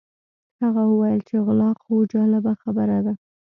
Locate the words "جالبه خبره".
2.13-2.97